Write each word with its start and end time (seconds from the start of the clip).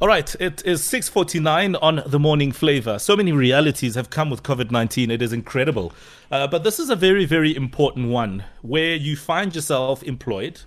All 0.00 0.06
right, 0.06 0.32
it 0.38 0.64
is 0.64 0.82
6:49 0.82 1.74
on 1.82 2.04
the 2.06 2.20
morning 2.20 2.52
flavor. 2.52 3.00
So 3.00 3.16
many 3.16 3.32
realities 3.32 3.96
have 3.96 4.10
come 4.10 4.30
with 4.30 4.44
COVID-19. 4.44 5.10
It 5.10 5.20
is 5.20 5.32
incredible. 5.32 5.92
Uh, 6.30 6.46
but 6.46 6.62
this 6.62 6.78
is 6.78 6.88
a 6.88 6.94
very 6.94 7.24
very 7.24 7.52
important 7.56 8.06
one 8.10 8.44
where 8.62 8.94
you 8.94 9.16
find 9.16 9.52
yourself 9.52 10.04
employed, 10.04 10.60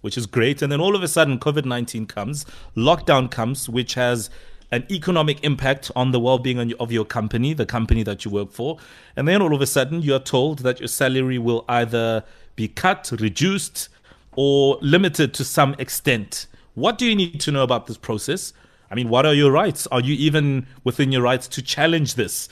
which 0.00 0.16
is 0.16 0.24
great, 0.24 0.62
and 0.62 0.72
then 0.72 0.80
all 0.80 0.96
of 0.96 1.02
a 1.02 1.08
sudden 1.08 1.38
COVID-19 1.38 2.08
comes, 2.08 2.46
lockdown 2.74 3.30
comes, 3.30 3.68
which 3.68 3.92
has 3.92 4.30
an 4.72 4.86
economic 4.90 5.44
impact 5.44 5.90
on 5.94 6.12
the 6.12 6.18
well-being 6.18 6.72
of 6.80 6.90
your 6.90 7.04
company, 7.04 7.52
the 7.52 7.66
company 7.66 8.02
that 8.04 8.24
you 8.24 8.30
work 8.30 8.52
for, 8.52 8.78
and 9.16 9.28
then 9.28 9.42
all 9.42 9.54
of 9.54 9.60
a 9.60 9.66
sudden 9.66 10.00
you 10.00 10.14
are 10.14 10.18
told 10.18 10.60
that 10.60 10.80
your 10.80 10.88
salary 10.88 11.36
will 11.38 11.62
either 11.68 12.24
be 12.56 12.68
cut, 12.68 13.12
reduced, 13.20 13.90
or 14.34 14.78
limited 14.80 15.34
to 15.34 15.44
some 15.44 15.74
extent. 15.78 16.46
What 16.74 16.96
do 16.96 17.04
you 17.04 17.14
need 17.14 17.38
to 17.40 17.52
know 17.52 17.64
about 17.64 17.86
this 17.86 17.98
process? 17.98 18.54
I 18.90 18.94
mean, 18.94 19.08
what 19.08 19.26
are 19.26 19.34
your 19.34 19.50
rights? 19.50 19.86
Are 19.88 20.00
you 20.00 20.14
even 20.14 20.66
within 20.84 21.12
your 21.12 21.22
rights 21.22 21.48
to 21.48 21.62
challenge 21.62 22.14
this? 22.14 22.48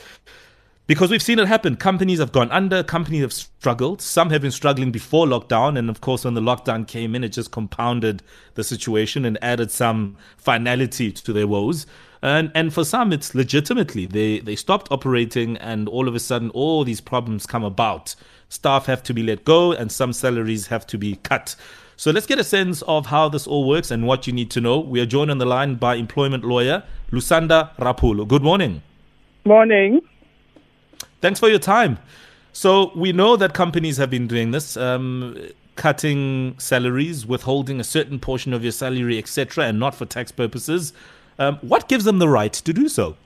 Because 0.86 1.10
we've 1.10 1.22
seen 1.22 1.40
it 1.40 1.48
happen. 1.48 1.74
Companies 1.76 2.20
have 2.20 2.30
gone 2.30 2.50
under, 2.52 2.84
companies 2.84 3.22
have 3.22 3.32
struggled. 3.32 4.00
Some 4.00 4.30
have 4.30 4.40
been 4.42 4.52
struggling 4.52 4.92
before 4.92 5.26
lockdown. 5.26 5.76
And 5.76 5.90
of 5.90 6.00
course, 6.00 6.24
when 6.24 6.34
the 6.34 6.40
lockdown 6.40 6.86
came 6.86 7.16
in, 7.16 7.24
it 7.24 7.30
just 7.30 7.50
compounded 7.50 8.22
the 8.54 8.62
situation 8.62 9.24
and 9.24 9.36
added 9.42 9.72
some 9.72 10.16
finality 10.36 11.10
to 11.10 11.32
their 11.32 11.48
woes. 11.48 11.86
And, 12.22 12.50
and 12.54 12.72
for 12.72 12.84
some, 12.84 13.12
it's 13.12 13.34
legitimately. 13.34 14.06
They, 14.06 14.40
they 14.40 14.56
stopped 14.56 14.90
operating, 14.90 15.56
and 15.58 15.88
all 15.88 16.08
of 16.08 16.14
a 16.14 16.20
sudden, 16.20 16.50
all 16.50 16.84
these 16.84 17.00
problems 17.00 17.46
come 17.46 17.64
about. 17.64 18.14
Staff 18.48 18.86
have 18.86 19.02
to 19.04 19.14
be 19.14 19.22
let 19.22 19.44
go, 19.44 19.72
and 19.72 19.90
some 19.90 20.12
salaries 20.12 20.68
have 20.68 20.86
to 20.88 20.98
be 20.98 21.16
cut. 21.16 21.56
So 21.96 22.10
let's 22.10 22.26
get 22.26 22.38
a 22.38 22.44
sense 22.44 22.82
of 22.82 23.06
how 23.06 23.28
this 23.30 23.46
all 23.46 23.66
works 23.66 23.90
and 23.90 24.06
what 24.06 24.26
you 24.26 24.32
need 24.32 24.50
to 24.52 24.60
know. 24.60 24.78
We 24.78 25.00
are 25.00 25.06
joined 25.06 25.30
on 25.30 25.38
the 25.38 25.46
line 25.46 25.76
by 25.76 25.94
employment 25.94 26.44
lawyer 26.44 26.82
Lusanda 27.10 27.74
Raphulu. 27.76 28.28
Good 28.28 28.42
morning. 28.42 28.82
Morning. 29.46 30.02
Thanks 31.22 31.40
for 31.40 31.48
your 31.48 31.58
time. 31.58 31.98
So 32.52 32.92
we 32.94 33.12
know 33.12 33.36
that 33.36 33.54
companies 33.54 33.96
have 33.96 34.10
been 34.10 34.26
doing 34.26 34.50
this, 34.50 34.76
um, 34.76 35.38
cutting 35.76 36.54
salaries, 36.58 37.24
withholding 37.26 37.80
a 37.80 37.84
certain 37.84 38.18
portion 38.18 38.52
of 38.52 38.62
your 38.62 38.72
salary, 38.72 39.18
etc., 39.18 39.64
and 39.64 39.78
not 39.78 39.94
for 39.94 40.04
tax 40.04 40.32
purposes. 40.32 40.92
Um, 41.38 41.58
what 41.60 41.88
gives 41.88 42.04
them 42.04 42.18
the 42.18 42.28
right 42.28 42.52
to 42.52 42.72
do 42.72 42.88
so? 42.88 43.16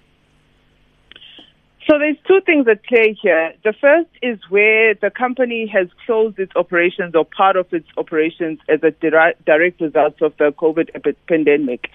So 1.89 1.99
there's 1.99 2.19
two 2.27 2.41
things 2.43 2.69
at 2.69 2.85
play 2.85 3.19
here. 3.21 3.53
The 3.65 3.73
first 3.73 4.11
is 4.23 4.39
where 4.49 4.95
the 4.95 5.11
company 5.11 5.67
has 5.67 5.89
closed 6.07 6.39
its 6.39 6.53
operations 6.55 7.15
or 7.15 7.25
part 7.25 7.57
of 7.57 7.73
its 7.73 7.89
operations 7.97 8.61
as 8.69 8.81
a 8.83 8.93
direct 8.93 9.81
result 9.81 10.23
of 10.23 10.37
the 10.39 10.53
COVID 10.53 11.17
pandemic. 11.27 11.91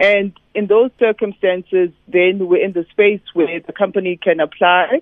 And 0.00 0.32
in 0.54 0.66
those 0.66 0.90
circumstances, 0.98 1.90
then 2.06 2.46
we're 2.46 2.62
in 2.62 2.72
the 2.72 2.84
space 2.90 3.22
where 3.32 3.60
the 3.60 3.72
company 3.72 4.18
can 4.22 4.38
apply 4.40 5.00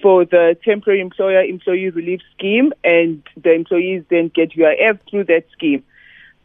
for 0.00 0.24
the 0.24 0.56
temporary 0.64 1.00
employer 1.00 1.42
employee 1.42 1.90
relief 1.90 2.20
scheme 2.36 2.72
and 2.84 3.22
the 3.42 3.52
employees 3.52 4.04
then 4.10 4.30
get 4.34 4.52
UIF 4.52 5.00
through 5.10 5.24
that 5.24 5.44
scheme. 5.52 5.82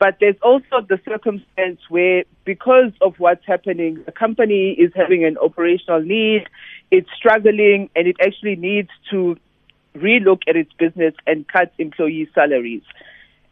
But 0.04 0.18
there's 0.20 0.36
also 0.42 0.82
the 0.82 1.00
circumstance 1.08 1.80
where, 1.88 2.26
because 2.44 2.92
of 3.00 3.18
what's 3.22 3.46
happening, 3.46 4.04
the 4.06 4.12
company 4.12 4.72
is 4.72 4.92
having 4.94 5.24
an 5.24 5.38
operational 5.38 6.02
need, 6.02 6.44
it's 6.92 7.08
struggling, 7.16 7.90
and 7.96 8.06
it 8.06 8.18
actually 8.22 8.58
needs 8.58 8.90
to 9.12 9.38
relook 9.96 10.42
at 10.46 10.58
its 10.58 10.74
business 10.74 11.14
and 11.26 11.48
cut 11.48 11.72
employee 11.78 12.30
salaries. 12.36 12.82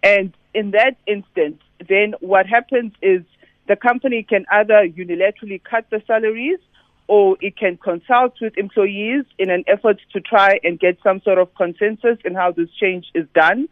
And 0.03 0.33
in 0.53 0.71
that 0.71 0.97
instance, 1.07 1.61
then 1.87 2.15
what 2.19 2.47
happens 2.47 2.91
is 3.01 3.21
the 3.69 3.77
company 3.77 4.21
can 4.21 4.45
either 4.51 4.85
unilaterally 4.85 5.63
cut 5.63 5.85
the 5.89 6.03
salaries 6.05 6.59
or 7.07 7.37
it 7.39 7.55
can 7.55 7.77
consult 7.77 8.33
with 8.41 8.57
employees 8.57 9.23
in 9.39 9.49
an 9.49 9.63
effort 9.67 10.01
to 10.11 10.19
try 10.19 10.59
and 10.65 10.77
get 10.77 10.97
some 11.01 11.21
sort 11.21 11.37
of 11.37 11.55
consensus 11.55 12.17
in 12.25 12.35
how 12.35 12.51
this 12.51 12.69
change 12.77 13.05
is 13.15 13.25
done 13.33 13.69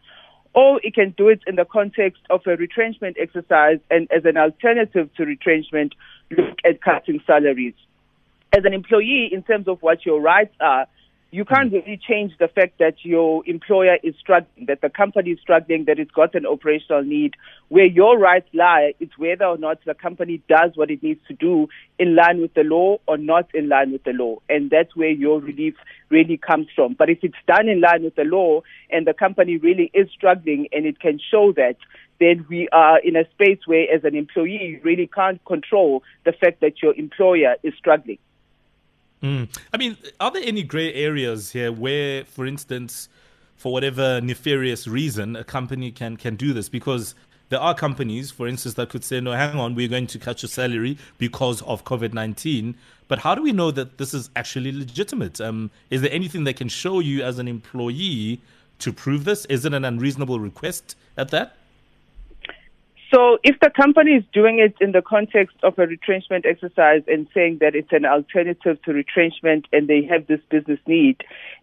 or 0.54 0.80
it 0.84 0.96
can 0.96 1.14
do 1.18 1.30
it 1.30 1.42
in 1.48 1.56
the 1.56 1.66
context 1.66 2.22
of 2.30 2.42
a 2.48 2.56
retrenchment 2.56 3.18
exercise 3.20 3.80
and 3.90 4.12
as 4.12 4.26
an 4.26 4.38
alternative 4.38 5.10
to 5.16 5.26
retrenchment, 5.26 5.94
look 6.32 6.58
at 6.66 6.82
cutting 6.82 7.22
salaries. 7.26 7.76
As 8.58 8.66
an 8.66 8.74
employee, 8.74 9.30
in 9.32 9.44
terms 9.44 9.68
of 9.68 9.82
what 9.82 10.06
your 10.06 10.20
rights 10.20 10.56
are, 10.60 10.88
you 11.31 11.45
can't 11.45 11.72
really 11.72 12.00
change 12.07 12.34
the 12.40 12.47
fact 12.47 12.79
that 12.79 12.95
your 13.03 13.44
employer 13.45 13.97
is 14.03 14.16
struggling, 14.19 14.66
that 14.66 14.81
the 14.81 14.90
company 14.90 15.31
is 15.31 15.40
struggling, 15.40 15.85
that 15.85 16.00
it's 16.00 16.09
got 16.12 16.34
an 16.34 16.45
operational 16.45 17.03
need. 17.03 17.35
Where 17.67 17.85
your 17.85 18.17
rights 18.17 18.50
lie 18.51 18.94
is 19.00 19.09
whether 19.16 19.45
or 19.45 19.57
not 19.57 19.78
the 19.85 19.94
company 19.94 20.41
does 20.50 20.72
what 20.73 20.89
it 20.89 21.03
needs 21.03 21.19
to 21.28 21.35
do 21.35 21.68
in 22.00 22.16
line 22.16 22.41
with 22.41 22.56
the 22.56 22.63
law 22.63 22.97
or 23.07 23.18
not 23.18 23.53
in 23.53 23.69
line 23.69 23.91
with 23.91 24.03
the 24.06 24.12
law. 24.12 24.38
And 24.50 24.72
that's 24.72 24.95
where 24.95 25.12
your 25.12 25.39
relief 25.39 25.75
really 26.09 26.38
comes 26.38 26.68
from. 26.75 26.95
But 26.97 27.12
if 27.12 27.19
it's 27.22 27.35
done 27.47 27.69
in 27.69 27.79
line 27.79 28.03
with 28.03 28.16
the 28.16 28.23
law 28.23 28.62
and 28.89 29.06
the 29.06 29.13
company 29.13 29.57
really 29.57 29.91
is 29.94 30.09
struggling 30.12 30.68
and 30.72 30.88
it 30.88 31.00
can 31.00 31.19
show 31.31 31.53
that, 31.56 31.75
then 32.19 32.45
we 32.50 32.68
are 32.72 33.00
in 33.00 33.16
a 33.16 33.29
space 33.31 33.59
where 33.68 33.85
as 33.94 34.03
an 34.03 34.16
employee 34.16 34.59
you 34.63 34.81
really 34.84 35.07
can't 35.07 35.44
control 35.45 36.01
the 36.25 36.31
fact 36.31 36.62
that 36.62 36.81
your 36.81 36.95
employer 36.95 37.56
is 37.62 37.73
struggling. 37.78 38.18
Mm. 39.24 39.50
I 39.74 39.78
mean, 39.78 39.97
are 40.19 40.31
there 40.31 40.44
any 40.46 40.63
gray 40.63 40.94
areas 40.94 41.52
here 41.52 41.72
where, 41.72 42.24
for 42.25 42.46
instance, 42.46 43.09
for 43.57 43.74
whatever 43.74 44.22
nefarious 44.22 44.88
reason, 44.88 45.35
a 45.35 45.44
company 45.44 45.91
can 45.91 46.16
can 46.16 46.35
do 46.35 46.53
this? 46.53 46.69
Because 46.69 47.16
there 47.50 47.59
are 47.59 47.74
companies, 47.74 48.31
for 48.31 48.47
instance, 48.47 48.75
that 48.75 48.90
could 48.90 49.03
say, 49.03 49.19
"No, 49.19 49.31
hang 49.31 49.57
on, 49.57 49.75
we're 49.75 49.90
going 49.90 50.07
to 50.07 50.19
cut 50.19 50.41
your 50.41 50.50
salary 50.50 50.97
because 51.18 51.62
of 51.63 51.84
COVID 51.84 52.13
nineteen. 52.13 52.75
But 53.09 53.19
how 53.19 53.35
do 53.35 53.41
we 53.41 53.52
know 53.52 53.72
that 53.72 53.97
this 53.97 54.13
is 54.13 54.30
actually 54.35 54.72
legitimate? 54.72 55.41
Um, 55.41 55.72
is 55.90 56.01
there 56.01 56.12
anything 56.13 56.44
they 56.44 56.53
can 56.53 56.69
show 56.69 57.00
you 57.00 57.24
as 57.24 57.40
an 57.40 57.47
employee 57.47 58.41
to 58.80 58.94
prove 58.94 59.25
this? 59.25 59.46
Is 59.46 59.66
it 59.66 59.74
an 59.74 59.84
unreasonable 59.84 60.40
request 60.40 60.96
at 61.18 61.30
that? 61.31 61.57
So 63.14 63.40
if 63.44 63.59
the 63.59 63.72
company 63.72 64.12
is 64.12 64.24
doing 64.34 64.59
it 64.59 64.75
in 64.80 64.92
the 64.92 65.02
context 65.02 65.56
of 65.64 65.80
a 65.80 65.88
retrenchment 65.88 66.46
exercise 66.46 67.02
and 67.08 67.28
saying 67.34 67.58
that 67.59 67.74
it's 67.74 67.92
an 67.92 68.06
alternative 68.06 68.80
to 68.84 68.94
retrenchment 68.94 69.66
and 69.72 69.88
they 69.88 70.03
have 70.03 70.28
this 70.28 70.42
business 70.52 70.80
need, 70.86 71.18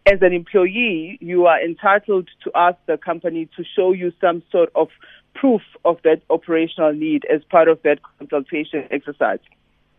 as 0.07 0.21
an 0.23 0.33
employee, 0.33 1.19
you 1.21 1.47
are 1.47 1.63
entitled 1.63 2.29
to 2.43 2.51
ask 2.57 2.77
the 2.87 2.97
company 2.97 3.49
to 3.57 3.65
show 3.77 3.93
you 3.93 4.13
some 4.21 4.43
sort 4.51 4.71
of 4.75 4.89
proof 5.35 5.63
of 5.85 5.99
that 6.03 6.21
operational 6.31 6.93
need 6.93 7.25
as 7.33 7.45
part 7.45 7.69
of 7.69 7.81
that 7.83 8.01
consultation 8.19 8.85
exercise. 8.91 9.39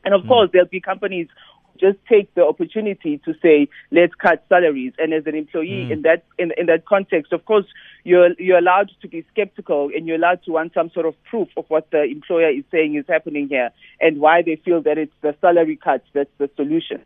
And 0.04 0.14
of 0.14 0.24
mm. 0.24 0.28
course, 0.28 0.50
there'll 0.52 0.68
be 0.68 0.82
companies 0.82 1.28
just 1.80 1.98
take 2.08 2.34
the 2.36 2.46
opportunity 2.46 3.20
to 3.26 3.34
say, 3.42 3.68
let's 3.92 4.14
cut 4.16 4.46
salaries. 4.50 4.94
And 4.98 5.14
as 5.14 5.26
an 5.26 5.36
employee 5.36 5.88
mm. 5.88 5.92
in 5.92 6.02
that 6.04 6.24
in, 6.38 6.52
in 6.58 6.66
that 6.68 6.86
context, 6.86 7.34
of 7.34 7.46
course, 7.46 7.66
you're 8.04 8.34
you're 8.40 8.58
allowed 8.58 8.92
to 9.02 9.08
be 9.08 9.26
skeptical 9.32 9.90
and 9.96 10.08
you're 10.08 10.18
allowed 10.18 10.44
to 10.44 10.52
want 10.52 10.74
some 10.74 10.90
sort 10.92 11.06
of 11.06 11.16
proof 11.26 11.50
of 11.58 11.66
what 11.70 11.90
the 11.92 12.04
employer 12.04 12.50
is 12.50 12.64
saying 12.72 12.96
is 12.96 13.06
happening 13.08 13.48
here 13.48 13.70
and 14.00 14.20
why 14.20 14.42
they 14.42 14.56
feel 14.56 14.82
that 14.82 14.98
it's 14.98 15.14
the 15.22 15.36
salary 15.42 15.76
cuts 15.76 16.06
that's 16.14 16.30
the 16.38 16.50
solution. 16.56 17.04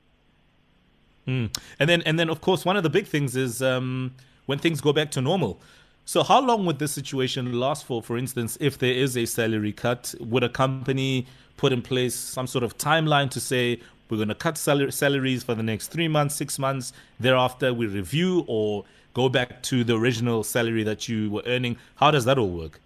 Mm. 1.28 1.56
And 1.80 1.90
then 1.90 2.02
and 2.04 2.20
then 2.20 2.30
of 2.30 2.42
course 2.42 2.66
one 2.66 2.78
of 2.78 2.84
the 2.84 2.90
big 2.90 3.08
things 3.08 3.36
is 3.36 3.62
um, 3.62 4.16
when 4.46 4.60
things 4.60 4.82
go 4.82 4.94
back 4.94 5.12
to 5.12 5.22
normal. 5.22 5.60
So 6.06 6.24
how 6.24 6.42
long 6.42 6.66
would 6.66 6.80
this 6.80 6.92
situation 6.92 7.54
last 7.54 7.86
for? 7.86 8.02
For 8.02 8.18
instance, 8.18 8.58
if 8.60 8.78
there 8.80 8.94
is 8.94 9.16
a 9.16 9.26
salary 9.26 9.72
cut, 9.72 10.14
would 10.20 10.44
a 10.44 10.50
company 10.50 11.28
put 11.58 11.72
in 11.72 11.82
place 11.82 12.16
some 12.16 12.48
sort 12.48 12.64
of 12.64 12.78
timeline 12.78 13.30
to 13.30 13.40
say 13.40 13.80
we're 14.12 14.18
going 14.18 14.28
to 14.28 14.36
cut 14.36 14.58
sal- 14.58 14.92
salaries 14.92 15.42
for 15.42 15.56
the 15.56 15.64
next 15.64 15.88
three 15.88 16.10
months, 16.10 16.36
six 16.36 16.60
months. 16.60 16.92
Thereafter, 17.20 17.74
we 17.74 17.88
review 17.88 18.44
or 18.48 18.84
go 19.14 19.30
back 19.30 19.64
to 19.64 19.84
the 19.84 19.96
original 19.98 20.44
salary 20.44 20.84
that 20.84 21.08
you 21.08 21.32
were 21.32 21.44
earning. 21.46 21.78
How 21.96 22.12
does 22.12 22.26
that 22.26 22.38
all 22.38 22.50
work? 22.50 22.82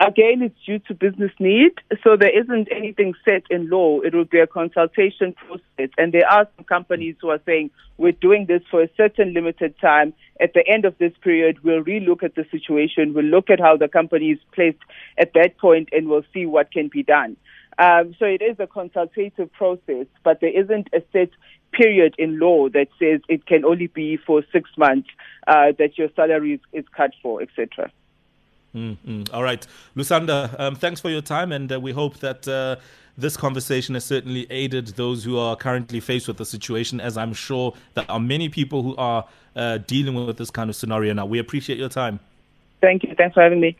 Again, 0.00 0.40
it's 0.40 0.56
due 0.64 0.78
to 0.80 0.94
business 0.94 1.30
need. 1.38 1.72
So 2.02 2.16
there 2.16 2.36
isn't 2.36 2.68
anything 2.74 3.12
set 3.22 3.42
in 3.50 3.68
law. 3.68 4.00
It 4.00 4.14
will 4.14 4.24
be 4.24 4.38
a 4.38 4.46
consultation 4.46 5.34
process. 5.34 5.90
And 5.98 6.12
there 6.12 6.26
are 6.26 6.48
some 6.56 6.64
companies 6.64 7.16
who 7.20 7.28
are 7.28 7.40
saying, 7.44 7.70
we're 7.98 8.12
doing 8.12 8.46
this 8.46 8.62
for 8.70 8.82
a 8.82 8.88
certain 8.96 9.34
limited 9.34 9.78
time. 9.78 10.14
At 10.40 10.54
the 10.54 10.66
end 10.66 10.86
of 10.86 10.96
this 10.96 11.12
period, 11.22 11.62
we'll 11.62 11.84
relook 11.84 12.22
at 12.22 12.34
the 12.34 12.46
situation. 12.50 13.12
We'll 13.12 13.26
look 13.26 13.50
at 13.50 13.60
how 13.60 13.76
the 13.76 13.88
company 13.88 14.30
is 14.30 14.38
placed 14.52 14.78
at 15.18 15.34
that 15.34 15.58
point 15.58 15.90
and 15.92 16.08
we'll 16.08 16.24
see 16.32 16.46
what 16.46 16.72
can 16.72 16.88
be 16.88 17.02
done. 17.02 17.36
Um, 17.78 18.14
so 18.18 18.26
it 18.26 18.42
is 18.42 18.56
a 18.58 18.66
consultative 18.66 19.52
process, 19.52 20.06
but 20.22 20.40
there 20.40 20.50
isn't 20.50 20.88
a 20.92 21.02
set 21.12 21.30
period 21.72 22.14
in 22.18 22.38
law 22.38 22.68
that 22.68 22.88
says 22.98 23.20
it 23.28 23.46
can 23.46 23.64
only 23.64 23.86
be 23.86 24.16
for 24.16 24.42
six 24.52 24.70
months 24.76 25.08
uh, 25.46 25.72
that 25.78 25.96
your 25.96 26.08
salary 26.16 26.54
is, 26.54 26.60
is 26.72 26.84
cut 26.94 27.12
for, 27.22 27.40
etc. 27.42 27.90
Mm-hmm. 28.74 29.34
All 29.34 29.42
right, 29.42 29.66
Lusanda, 29.96 30.58
um, 30.58 30.76
thanks 30.76 31.00
for 31.00 31.10
your 31.10 31.22
time, 31.22 31.52
and 31.52 31.72
uh, 31.72 31.80
we 31.80 31.92
hope 31.92 32.18
that 32.18 32.46
uh, 32.46 32.76
this 33.16 33.36
conversation 33.36 33.94
has 33.94 34.04
certainly 34.04 34.46
aided 34.50 34.88
those 34.88 35.24
who 35.24 35.38
are 35.38 35.56
currently 35.56 36.00
faced 36.00 36.28
with 36.28 36.36
the 36.36 36.44
situation, 36.44 37.00
as 37.00 37.16
I'm 37.16 37.32
sure 37.32 37.74
there 37.94 38.08
are 38.08 38.20
many 38.20 38.48
people 38.48 38.82
who 38.82 38.96
are 38.96 39.26
uh, 39.56 39.78
dealing 39.78 40.14
with 40.14 40.36
this 40.36 40.50
kind 40.50 40.70
of 40.70 40.76
scenario 40.76 41.12
now. 41.12 41.26
We 41.26 41.38
appreciate 41.38 41.78
your 41.78 41.88
time. 41.88 42.20
Thank 42.80 43.02
you. 43.02 43.14
Thanks 43.16 43.34
for 43.34 43.42
having 43.42 43.60
me. 43.60 43.76